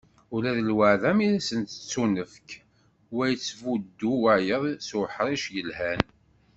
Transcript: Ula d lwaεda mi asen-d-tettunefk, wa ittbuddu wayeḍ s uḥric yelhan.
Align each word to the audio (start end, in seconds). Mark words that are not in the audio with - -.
Ula 0.35 0.51
d 0.57 0.59
lwaεda 0.69 1.11
mi 1.17 1.27
asen-d-tettunefk, 1.37 2.49
wa 3.15 3.23
ittbuddu 3.29 4.11
wayeḍ 4.21 4.63
s 4.87 4.89
uḥric 4.99 5.43
yelhan. 5.55 6.01